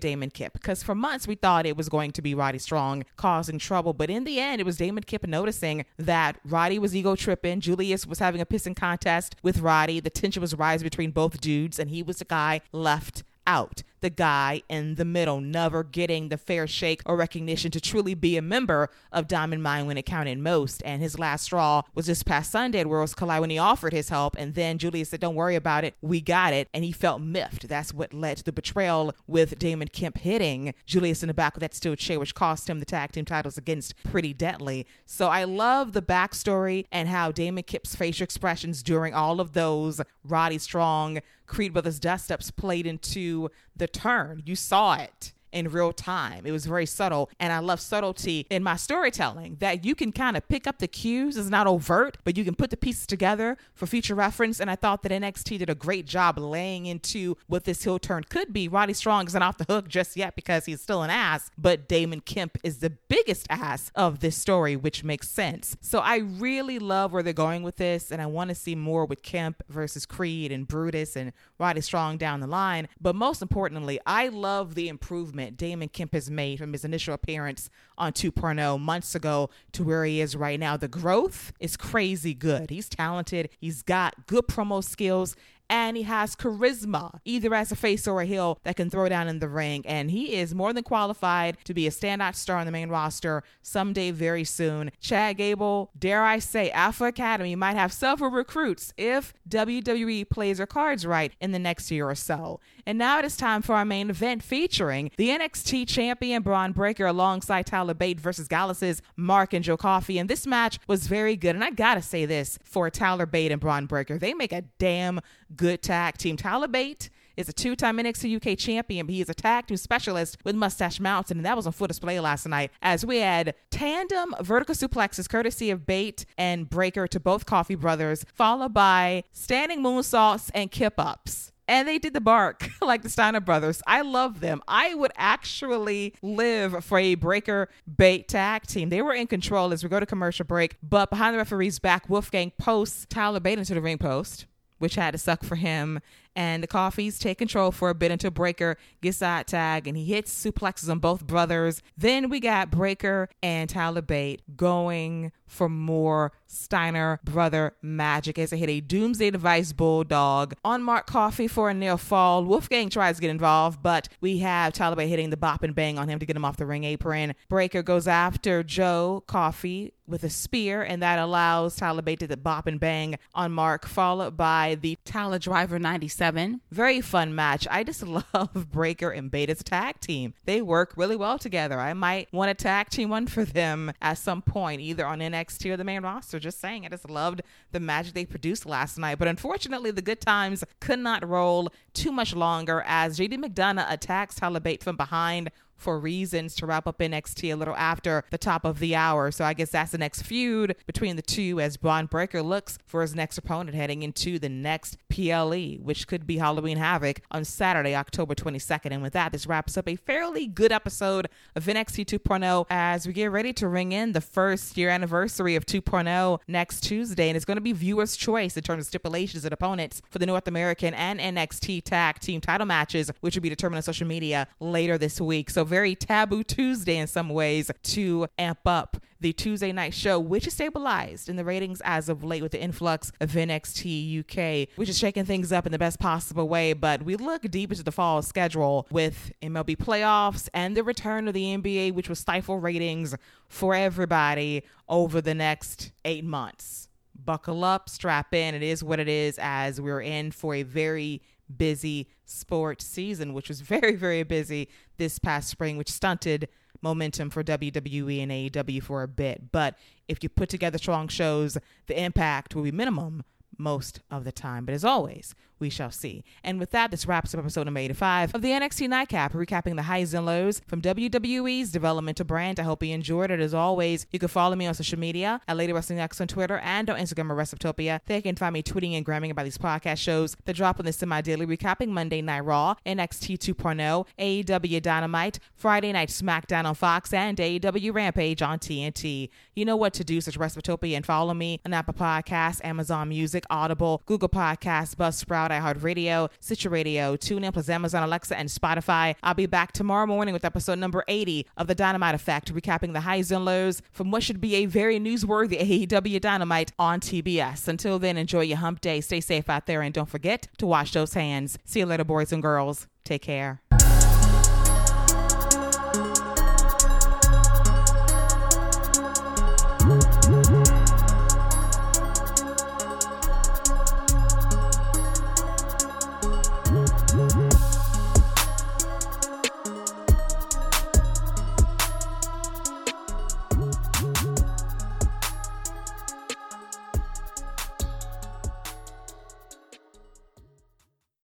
Damon 0.00 0.30
Kemp, 0.30 0.52
because 0.52 0.82
for 0.82 0.94
months 0.94 1.26
we 1.26 1.36
thought 1.36 1.64
it 1.64 1.76
was 1.76 1.88
going 1.88 2.10
to 2.12 2.20
be 2.20 2.34
Roddy 2.34 2.58
Strong 2.58 3.04
causing 3.16 3.58
trouble, 3.58 3.94
but 3.94 4.10
in 4.10 4.24
the 4.24 4.38
end, 4.38 4.60
it 4.60 4.64
was 4.64 4.76
Damon 4.76 5.04
Kemp 5.04 5.26
noticing 5.26 5.86
that 5.96 6.38
Roddy 6.44 6.78
was 6.78 6.94
ego 6.94 7.16
tripping. 7.16 7.60
Julius 7.60 8.06
was 8.06 8.18
having 8.18 8.42
a 8.42 8.46
pissing 8.46 8.76
contest 8.76 9.36
with 9.42 9.60
Roddy. 9.60 10.00
The 10.00 10.10
tension 10.10 10.42
was 10.42 10.54
rising 10.54 10.84
between 10.84 11.12
both 11.12 11.40
dudes, 11.40 11.78
and 11.78 11.88
he 11.88 12.02
was 12.02 12.18
the 12.18 12.26
guy 12.26 12.60
left 12.72 13.22
out 13.46 13.82
the 14.04 14.10
guy 14.10 14.62
in 14.68 14.96
the 14.96 15.04
middle, 15.04 15.40
never 15.40 15.82
getting 15.82 16.28
the 16.28 16.36
fair 16.36 16.66
shake 16.66 17.00
or 17.06 17.16
recognition 17.16 17.70
to 17.70 17.80
truly 17.80 18.12
be 18.14 18.36
a 18.36 18.42
member 18.42 18.90
of 19.10 19.26
Diamond 19.26 19.62
Mine 19.62 19.86
when 19.86 19.96
it 19.96 20.04
counted 20.04 20.38
most. 20.38 20.82
And 20.84 21.00
his 21.00 21.18
last 21.18 21.44
straw 21.44 21.80
was 21.94 22.04
this 22.04 22.22
past 22.22 22.50
Sunday 22.50 22.80
at 22.80 22.86
Worlds 22.86 23.14
Collide 23.14 23.40
when 23.40 23.48
he 23.48 23.56
offered 23.56 23.94
his 23.94 24.10
help. 24.10 24.36
And 24.38 24.54
then 24.54 24.76
Julius 24.76 25.08
said, 25.08 25.20
Don't 25.20 25.34
worry 25.34 25.54
about 25.56 25.84
it. 25.84 25.94
We 26.02 26.20
got 26.20 26.52
it. 26.52 26.68
And 26.74 26.84
he 26.84 26.92
felt 26.92 27.22
miffed. 27.22 27.66
That's 27.66 27.94
what 27.94 28.12
led 28.12 28.36
to 28.36 28.44
the 28.44 28.52
betrayal 28.52 29.14
with 29.26 29.58
Damon 29.58 29.88
Kemp 29.88 30.18
hitting 30.18 30.74
Julius 30.84 31.22
in 31.22 31.28
the 31.28 31.34
back 31.34 31.54
with 31.54 31.62
that 31.62 31.72
steel 31.72 31.96
chair, 31.96 32.20
which 32.20 32.34
cost 32.34 32.68
him 32.68 32.80
the 32.80 32.84
tag 32.84 33.12
team 33.12 33.24
titles 33.24 33.56
against 33.56 33.94
Pretty 34.04 34.34
Deadly. 34.34 34.86
So 35.06 35.28
I 35.28 35.44
love 35.44 35.94
the 35.94 36.02
backstory 36.02 36.84
and 36.92 37.08
how 37.08 37.32
Damon 37.32 37.64
Kemp's 37.64 37.96
facial 37.96 38.24
expressions 38.24 38.82
during 38.82 39.14
all 39.14 39.40
of 39.40 39.54
those 39.54 40.02
Roddy 40.22 40.58
Strong 40.58 41.20
Creed 41.46 41.72
Brothers 41.72 42.00
dust 42.00 42.32
ups 42.32 42.50
played 42.50 42.86
into 42.86 43.50
the 43.76 43.86
turn. 43.94 44.42
You 44.44 44.56
saw 44.56 44.94
it 44.94 45.32
in 45.54 45.68
real 45.70 45.92
time. 45.92 46.44
It 46.44 46.52
was 46.52 46.66
very 46.66 46.84
subtle. 46.84 47.30
And 47.38 47.52
I 47.52 47.60
love 47.60 47.80
subtlety 47.80 48.46
in 48.50 48.62
my 48.62 48.76
storytelling 48.76 49.56
that 49.60 49.84
you 49.84 49.94
can 49.94 50.12
kind 50.12 50.36
of 50.36 50.46
pick 50.48 50.66
up 50.66 50.78
the 50.78 50.88
cues. 50.88 51.36
It's 51.36 51.48
not 51.48 51.66
overt, 51.66 52.18
but 52.24 52.36
you 52.36 52.44
can 52.44 52.54
put 52.54 52.70
the 52.70 52.76
pieces 52.76 53.06
together 53.06 53.56
for 53.74 53.86
future 53.86 54.14
reference. 54.14 54.60
And 54.60 54.70
I 54.70 54.76
thought 54.76 55.02
that 55.04 55.12
NXT 55.12 55.58
did 55.58 55.70
a 55.70 55.74
great 55.74 56.06
job 56.06 56.38
laying 56.38 56.86
into 56.86 57.36
what 57.46 57.64
this 57.64 57.84
heel 57.84 57.98
turn 57.98 58.24
could 58.24 58.52
be. 58.52 58.68
Roddy 58.68 58.92
Strong 58.92 59.28
isn't 59.28 59.42
off 59.42 59.58
the 59.58 59.64
hook 59.64 59.88
just 59.88 60.16
yet 60.16 60.34
because 60.34 60.66
he's 60.66 60.80
still 60.80 61.02
an 61.02 61.10
ass, 61.10 61.50
but 61.56 61.88
Damon 61.88 62.20
Kemp 62.20 62.58
is 62.64 62.78
the 62.78 62.90
biggest 62.90 63.46
ass 63.48 63.92
of 63.94 64.20
this 64.20 64.36
story, 64.36 64.74
which 64.74 65.04
makes 65.04 65.28
sense. 65.28 65.76
So 65.80 66.00
I 66.00 66.16
really 66.16 66.80
love 66.80 67.12
where 67.12 67.22
they're 67.22 67.32
going 67.32 67.62
with 67.62 67.76
this. 67.76 68.10
And 68.10 68.20
I 68.20 68.26
want 68.26 68.48
to 68.48 68.54
see 68.54 68.74
more 68.74 69.06
with 69.06 69.22
Kemp 69.22 69.62
versus 69.68 70.04
Creed 70.04 70.50
and 70.50 70.66
Brutus 70.66 71.14
and 71.16 71.32
Roddy 71.58 71.80
Strong 71.80 72.18
down 72.18 72.40
the 72.40 72.46
line. 72.48 72.88
But 73.00 73.14
most 73.14 73.40
importantly, 73.40 74.00
I 74.04 74.28
love 74.28 74.74
the 74.74 74.88
improvement 74.88 75.43
Damon 75.50 75.88
Kemp 75.88 76.12
has 76.14 76.30
made 76.30 76.58
from 76.58 76.72
his 76.72 76.84
initial 76.84 77.14
appearance 77.14 77.70
on 77.96 78.12
2.0 78.12 78.80
months 78.80 79.14
ago 79.14 79.50
to 79.72 79.84
where 79.84 80.04
he 80.04 80.20
is 80.20 80.36
right 80.36 80.58
now. 80.58 80.76
The 80.76 80.88
growth 80.88 81.52
is 81.60 81.76
crazy 81.76 82.34
good. 82.34 82.70
He's 82.70 82.88
talented, 82.88 83.50
he's 83.60 83.82
got 83.82 84.26
good 84.26 84.46
promo 84.46 84.82
skills, 84.82 85.36
and 85.68 85.96
he 85.96 86.02
has 86.04 86.36
charisma, 86.36 87.18
either 87.24 87.54
as 87.54 87.72
a 87.72 87.76
face 87.76 88.06
or 88.06 88.20
a 88.20 88.26
heel 88.26 88.58
that 88.64 88.76
can 88.76 88.90
throw 88.90 89.08
down 89.08 89.28
in 89.28 89.38
the 89.38 89.48
ring. 89.48 89.84
And 89.86 90.10
he 90.10 90.34
is 90.34 90.54
more 90.54 90.72
than 90.72 90.84
qualified 90.84 91.56
to 91.64 91.74
be 91.74 91.86
a 91.86 91.90
standout 91.90 92.34
star 92.34 92.58
on 92.58 92.66
the 92.66 92.72
main 92.72 92.88
roster 92.88 93.42
someday 93.62 94.10
very 94.10 94.44
soon. 94.44 94.90
Chad 95.00 95.38
Gable, 95.38 95.90
dare 95.98 96.22
I 96.22 96.38
say, 96.38 96.70
Alpha 96.70 97.04
Academy 97.04 97.56
might 97.56 97.76
have 97.76 97.92
several 97.92 98.30
recruits 98.30 98.92
if 98.96 99.32
WWE 99.48 100.28
plays 100.28 100.58
their 100.58 100.66
cards 100.66 101.06
right 101.06 101.32
in 101.40 101.52
the 101.52 101.58
next 101.58 101.90
year 101.90 102.08
or 102.08 102.14
so. 102.14 102.60
And 102.86 102.98
now 102.98 103.18
it 103.18 103.24
is 103.24 103.36
time 103.36 103.62
for 103.62 103.74
our 103.74 103.84
main 103.84 104.10
event 104.10 104.42
featuring 104.42 105.10
the 105.16 105.30
NXT 105.30 105.88
champion 105.88 106.42
Bron 106.42 106.72
Breakker 106.72 107.06
alongside 107.06 107.66
Tyler 107.66 107.94
Bate 107.94 108.20
versus 108.20 108.48
Gallus' 108.48 109.00
Mark 109.16 109.52
and 109.54 109.64
Joe 109.64 109.76
Coffey. 109.76 110.18
And 110.18 110.28
this 110.28 110.46
match 110.46 110.78
was 110.86 111.06
very 111.06 111.36
good. 111.36 111.54
And 111.54 111.64
I 111.64 111.70
gotta 111.70 112.02
say 112.02 112.26
this 112.26 112.58
for 112.64 112.90
Tyler 112.90 113.26
Bate 113.26 113.52
and 113.52 113.60
Bron 113.60 113.86
Breakker, 113.86 114.18
They 114.18 114.34
make 114.34 114.52
a 114.52 114.62
damn 114.78 115.20
good 115.56 115.82
tag 115.82 116.16
team. 116.16 116.36
Tyler 116.36 116.68
Bate 116.68 117.10
is 117.36 117.48
a 117.48 117.52
two-time 117.52 117.98
NXT 117.98 118.36
UK 118.36 118.58
champion, 118.58 119.06
but 119.06 119.14
he 119.14 119.20
is 119.20 119.28
a 119.28 119.34
tag 119.34 119.66
team 119.66 119.76
specialist 119.76 120.36
with 120.44 120.54
Mustache 120.54 121.00
Mountain, 121.00 121.38
and 121.38 121.46
that 121.46 121.56
was 121.56 121.66
on 121.66 121.72
full 121.72 121.86
display 121.86 122.20
last 122.20 122.46
night 122.46 122.70
as 122.82 123.04
we 123.04 123.18
had 123.18 123.54
tandem 123.70 124.34
vertical 124.40 124.74
suplexes 124.74 125.28
courtesy 125.28 125.70
of 125.70 125.86
Bate 125.86 126.24
and 126.38 126.68
Breakker 126.68 127.06
to 127.08 127.20
both 127.20 127.46
Coffey 127.46 127.74
brothers, 127.74 128.24
followed 128.34 128.74
by 128.74 129.24
standing 129.32 129.82
moonsaults 129.82 130.50
and 130.54 130.70
kip 130.70 130.94
ups 130.98 131.52
and 131.66 131.88
they 131.88 131.98
did 131.98 132.12
the 132.12 132.20
bark 132.20 132.68
like 132.82 133.02
the 133.02 133.08
Steiner 133.08 133.40
brothers. 133.40 133.82
I 133.86 134.02
love 134.02 134.40
them. 134.40 134.62
I 134.68 134.94
would 134.94 135.12
actually 135.16 136.14
live 136.22 136.84
for 136.84 136.98
a 136.98 137.14
Breakker 137.14 137.68
Bate 137.96 138.28
tag 138.28 138.66
team. 138.66 138.90
They 138.90 139.02
were 139.02 139.14
in 139.14 139.26
control 139.26 139.72
as 139.72 139.82
we 139.82 139.88
go 139.88 140.00
to 140.00 140.06
commercial 140.06 140.44
break, 140.44 140.76
but 140.82 141.10
behind 141.10 141.34
the 141.34 141.38
referee's 141.38 141.78
back, 141.78 142.08
Wolfgang 142.08 142.52
posts 142.58 143.06
Tyler 143.08 143.40
Bate 143.40 143.58
into 143.58 143.74
the 143.74 143.80
ring 143.80 143.98
post 143.98 144.46
which 144.78 144.94
had 144.96 145.12
to 145.12 145.18
suck 145.18 145.44
for 145.44 145.56
him. 145.56 146.00
And 146.36 146.62
the 146.62 146.68
Coffeys 146.68 147.18
take 147.18 147.38
control 147.38 147.70
for 147.70 147.90
a 147.90 147.94
bit 147.94 148.10
until 148.10 148.30
Breakker 148.30 148.76
gets 149.00 149.18
that 149.18 149.46
tag 149.46 149.86
and 149.86 149.96
he 149.96 150.04
hits 150.04 150.32
suplexes 150.32 150.90
on 150.90 150.98
both 150.98 151.26
brothers. 151.26 151.82
Then 151.96 152.28
we 152.28 152.40
got 152.40 152.70
Breakker 152.70 153.28
and 153.42 153.70
Tyler 153.70 154.02
Bate 154.02 154.42
going 154.56 155.32
for 155.46 155.68
more 155.68 156.32
Steiner 156.46 157.20
brother 157.24 157.74
magic 157.82 158.38
as 158.38 158.50
they 158.50 158.58
hit 158.58 158.68
a 158.68 158.80
doomsday 158.80 159.30
device 159.30 159.72
bulldog 159.72 160.54
on 160.64 160.82
Mark 160.82 161.06
Coffey 161.06 161.46
for 161.46 161.70
a 161.70 161.74
near 161.74 161.96
fall. 161.96 162.44
Wolfgang 162.44 162.88
tries 162.88 163.16
to 163.16 163.20
get 163.20 163.30
involved, 163.30 163.82
but 163.82 164.08
we 164.20 164.38
have 164.38 164.72
Tyler 164.72 164.96
Bate 164.96 165.08
hitting 165.08 165.30
the 165.30 165.36
bop 165.36 165.62
and 165.62 165.74
bang 165.74 165.98
on 165.98 166.08
him 166.08 166.18
to 166.18 166.26
get 166.26 166.36
him 166.36 166.44
off 166.44 166.56
the 166.56 166.66
ring 166.66 166.84
apron. 166.84 167.34
Breakker 167.48 167.82
goes 167.82 168.08
after 168.08 168.62
Joe 168.62 169.22
Coffey 169.26 169.92
with 170.06 170.22
a 170.22 170.30
spear, 170.30 170.82
and 170.82 171.02
that 171.02 171.18
allows 171.18 171.76
Tyler 171.76 172.02
Bate 172.02 172.20
to 172.20 172.26
the 172.26 172.36
bop 172.36 172.66
and 172.66 172.78
bang 172.78 173.16
on 173.34 173.52
Mark, 173.52 173.86
followed 173.86 174.36
by 174.36 174.76
the 174.80 174.98
Tyler 175.04 175.38
Driver 175.38 175.78
97. 175.78 176.23
Very 176.70 177.00
fun 177.00 177.34
match. 177.34 177.66
I 177.70 177.84
just 177.84 178.02
love 178.34 178.70
Breakker 178.70 179.10
and 179.10 179.30
Bate's 179.30 179.62
tag 179.62 180.00
team. 180.00 180.34
They 180.44 180.62
work 180.62 180.94
really 180.96 181.16
well 181.16 181.38
together. 181.38 181.78
I 181.78 181.92
might 181.94 182.32
want 182.32 182.50
a 182.50 182.54
tag 182.54 182.88
team 182.88 183.10
one 183.10 183.26
for 183.26 183.44
them 183.44 183.92
at 184.00 184.18
some 184.18 184.42
point, 184.42 184.80
either 184.80 185.06
on 185.06 185.20
NXT 185.20 185.70
or 185.70 185.76
the 185.76 185.84
main 185.84 186.02
roster. 186.02 186.38
Just 186.38 186.60
saying, 186.60 186.86
I 186.86 186.88
just 186.88 187.08
loved 187.08 187.42
the 187.72 187.80
magic 187.80 188.14
they 188.14 188.24
produced 188.24 188.66
last 188.66 188.98
night. 188.98 189.18
But 189.18 189.28
unfortunately, 189.28 189.90
the 189.90 190.02
good 190.02 190.20
times 190.20 190.64
could 190.80 190.98
not 190.98 191.26
roll 191.26 191.68
too 191.92 192.12
much 192.12 192.34
longer 192.34 192.82
as 192.86 193.18
JD 193.18 193.44
McDonagh 193.44 193.90
attacks 193.90 194.34
Tyler 194.34 194.60
Bate 194.60 194.82
from 194.82 194.96
behind 194.96 195.50
for 195.76 195.98
reasons 195.98 196.54
to 196.56 196.66
wrap 196.66 196.86
up 196.86 196.98
NXT 196.98 197.52
a 197.52 197.56
little 197.56 197.76
after 197.76 198.24
the 198.30 198.38
top 198.38 198.64
of 198.64 198.78
the 198.78 198.94
hour. 198.94 199.30
So 199.30 199.44
I 199.44 199.54
guess 199.54 199.70
that's 199.70 199.92
the 199.92 199.98
next 199.98 200.22
feud 200.22 200.76
between 200.86 201.16
the 201.16 201.22
two 201.22 201.60
as 201.60 201.76
Bron 201.76 202.06
Breakker 202.06 202.42
looks 202.42 202.78
for 202.86 203.02
his 203.02 203.14
next 203.14 203.38
opponent 203.38 203.76
heading 203.76 204.02
into 204.02 204.38
the 204.38 204.48
next 204.48 204.96
PLE, 205.08 205.78
which 205.82 206.06
could 206.06 206.26
be 206.26 206.38
Halloween 206.38 206.78
Havoc 206.78 207.20
on 207.30 207.44
Saturday, 207.44 207.94
October 207.94 208.34
22nd. 208.34 208.92
And 208.92 209.02
with 209.02 209.12
that, 209.12 209.32
this 209.32 209.46
wraps 209.46 209.76
up 209.76 209.88
a 209.88 209.96
fairly 209.96 210.46
good 210.46 210.72
episode 210.72 211.28
of 211.54 211.64
NXT 211.64 212.06
2.0 212.06 212.66
as 212.70 213.06
we 213.06 213.12
get 213.12 213.30
ready 213.30 213.52
to 213.54 213.68
ring 213.68 213.92
in 213.92 214.12
the 214.12 214.20
first 214.20 214.76
year 214.76 214.88
anniversary 214.88 215.56
of 215.56 215.66
2.0 215.66 216.38
next 216.48 216.80
Tuesday. 216.82 217.28
And 217.28 217.36
it's 217.36 217.44
going 217.44 217.56
to 217.56 217.60
be 217.60 217.72
viewers' 217.72 218.16
choice 218.16 218.56
in 218.56 218.62
terms 218.62 218.82
of 218.82 218.86
stipulations 218.86 219.44
and 219.44 219.52
opponents 219.52 220.02
for 220.10 220.18
the 220.18 220.26
North 220.26 220.48
American 220.48 220.94
and 220.94 221.20
NXT 221.20 221.82
tag 221.84 222.20
team 222.20 222.40
title 222.40 222.66
matches, 222.66 223.10
which 223.20 223.34
will 223.34 223.42
be 223.42 223.48
determined 223.48 223.78
on 223.78 223.82
social 223.82 224.06
media 224.06 224.46
later 224.60 224.98
this 224.98 225.20
week. 225.20 225.50
So 225.50 225.64
very 225.74 225.96
taboo 225.96 226.44
Tuesday 226.44 226.98
in 226.98 227.08
some 227.08 227.28
ways 227.28 227.68
to 227.82 228.28
amp 228.38 228.60
up 228.64 228.96
the 229.18 229.32
Tuesday 229.32 229.72
night 229.72 229.92
show, 229.92 230.20
which 230.20 230.46
is 230.46 230.52
stabilized 230.52 231.28
in 231.28 231.34
the 231.34 231.44
ratings 231.44 231.82
as 231.84 232.08
of 232.08 232.22
late 232.22 232.44
with 232.44 232.52
the 232.52 232.62
influx 232.62 233.10
of 233.20 233.32
NXT 233.32 234.20
UK, 234.20 234.68
which 234.76 234.88
is 234.88 234.96
shaking 234.96 235.24
things 235.24 235.50
up 235.50 235.66
in 235.66 235.72
the 235.72 235.78
best 235.78 235.98
possible 235.98 236.48
way. 236.48 236.74
But 236.74 237.02
we 237.02 237.16
look 237.16 237.42
deep 237.50 237.72
into 237.72 237.82
the 237.82 237.90
fall 237.90 238.22
schedule 238.22 238.86
with 238.92 239.32
MLB 239.42 239.76
playoffs 239.76 240.48
and 240.54 240.76
the 240.76 240.84
return 240.84 241.26
of 241.26 241.34
the 241.34 241.56
NBA, 241.56 241.92
which 241.92 242.08
will 242.08 242.14
stifle 242.14 242.60
ratings 242.60 243.16
for 243.48 243.74
everybody 243.74 244.62
over 244.88 245.20
the 245.20 245.34
next 245.34 245.90
eight 246.04 246.22
months. 246.22 246.83
Buckle 247.24 247.64
up, 247.64 247.88
strap 247.88 248.34
in. 248.34 248.54
It 248.54 248.62
is 248.62 248.84
what 248.84 249.00
it 249.00 249.08
is 249.08 249.38
as 249.40 249.80
we're 249.80 250.00
in 250.02 250.30
for 250.30 250.54
a 250.54 250.62
very 250.62 251.22
busy 251.54 252.08
sports 252.24 252.84
season, 252.84 253.34
which 253.34 253.48
was 253.48 253.60
very, 253.62 253.94
very 253.94 254.22
busy 254.22 254.68
this 254.96 255.18
past 255.18 255.48
spring, 255.48 255.76
which 255.76 255.90
stunted 255.90 256.48
momentum 256.82 257.30
for 257.30 257.42
WWE 257.42 258.22
and 258.22 258.30
AEW 258.30 258.82
for 258.82 259.02
a 259.02 259.08
bit. 259.08 259.50
But 259.52 259.76
if 260.06 260.22
you 260.22 260.28
put 260.28 260.48
together 260.48 260.78
strong 260.78 261.08
shows, 261.08 261.56
the 261.86 262.00
impact 262.00 262.54
will 262.54 262.62
be 262.62 262.72
minimum 262.72 263.24
most 263.58 264.00
of 264.10 264.24
the 264.24 264.32
time. 264.32 264.64
But 264.64 264.74
as 264.74 264.84
always, 264.84 265.34
we 265.58 265.70
shall 265.70 265.90
see. 265.90 266.24
And 266.42 266.58
with 266.58 266.70
that, 266.70 266.90
this 266.90 267.06
wraps 267.06 267.34
up 267.34 267.40
episode 267.40 267.64
number 267.64 267.80
85 267.80 268.34
of 268.34 268.42
the 268.42 268.50
NXT 268.50 268.88
Nightcap, 268.88 269.32
recapping 269.32 269.76
the 269.76 269.82
highs 269.82 270.14
and 270.14 270.26
lows 270.26 270.60
from 270.66 270.80
WWE's 270.82 271.70
developmental 271.70 272.24
brand. 272.24 272.60
I 272.60 272.62
hope 272.64 272.82
you 272.82 272.94
enjoyed 272.94 273.30
it. 273.30 273.40
As 273.40 273.54
always, 273.54 274.06
you 274.10 274.18
can 274.18 274.28
follow 274.28 274.56
me 274.56 274.66
on 274.66 274.74
social 274.74 274.98
media 274.98 275.40
at 275.46 275.56
Lady 275.56 275.72
Wrestling 275.72 276.00
X 276.00 276.20
on 276.20 276.28
Twitter 276.28 276.58
and 276.58 276.88
on 276.90 276.98
Instagram 276.98 277.30
at 277.30 277.36
WrestleTopia. 277.36 278.00
you 278.08 278.22
can 278.22 278.36
find 278.36 278.52
me 278.52 278.62
tweeting 278.62 278.96
and 278.96 279.04
gramming 279.04 279.30
about 279.30 279.44
these 279.44 279.58
podcast 279.58 279.98
shows 279.98 280.36
the 280.44 280.52
drop 280.52 280.78
on 280.78 280.86
the 280.86 280.92
semi-daily 280.92 281.46
recapping 281.46 281.88
Monday 281.88 282.22
Night 282.22 282.40
Raw, 282.40 282.74
NXT 282.86 283.38
2.0, 283.38 284.06
AEW 284.18 284.82
Dynamite, 284.82 285.38
Friday 285.54 285.92
Night 285.92 286.08
SmackDown 286.08 286.64
on 286.64 286.74
Fox, 286.74 287.12
and 287.12 287.38
AEW 287.38 287.94
Rampage 287.94 288.42
on 288.42 288.58
TNT. 288.58 289.28
You 289.54 289.64
know 289.64 289.76
what 289.76 289.92
to 289.94 290.04
do, 290.04 290.20
search 290.20 290.38
WrestleTopia 290.38 290.96
and 290.96 291.06
follow 291.06 291.34
me 291.34 291.60
on 291.64 291.72
Apple 291.72 291.94
Podcasts, 291.94 292.64
Amazon 292.64 293.08
Music, 293.08 293.44
Audible, 293.50 294.02
Google 294.06 294.28
Podcasts, 294.28 294.94
Buzzsprout, 294.94 295.43
iHeartRadio, 295.50 296.30
Stitcher 296.40 296.70
Radio, 296.70 297.16
TuneIn 297.16 297.52
plus 297.52 297.68
Amazon 297.68 298.02
Alexa, 298.02 298.36
and 298.36 298.48
Spotify. 298.48 299.14
I'll 299.22 299.34
be 299.34 299.46
back 299.46 299.72
tomorrow 299.72 300.06
morning 300.06 300.32
with 300.32 300.44
episode 300.44 300.78
number 300.78 301.04
80 301.08 301.46
of 301.56 301.66
The 301.66 301.74
Dynamite 301.74 302.14
Effect, 302.14 302.54
recapping 302.54 302.92
the 302.92 303.00
highs 303.00 303.30
and 303.30 303.44
lows 303.44 303.82
from 303.92 304.10
what 304.10 304.22
should 304.22 304.40
be 304.40 304.54
a 304.56 304.66
very 304.66 305.00
newsworthy 305.00 305.86
AEW 305.86 306.20
Dynamite 306.20 306.72
on 306.78 307.00
TBS. 307.00 307.68
Until 307.68 307.98
then, 307.98 308.16
enjoy 308.16 308.42
your 308.42 308.58
hump 308.58 308.80
day, 308.80 309.00
stay 309.00 309.20
safe 309.20 309.48
out 309.48 309.66
there, 309.66 309.82
and 309.82 309.92
don't 309.92 310.08
forget 310.08 310.48
to 310.58 310.66
wash 310.66 310.92
those 310.92 311.14
hands. 311.14 311.58
See 311.64 311.80
you 311.80 311.86
later, 311.86 312.04
boys 312.04 312.32
and 312.32 312.42
girls. 312.42 312.86
Take 313.04 313.22
care. 313.22 313.63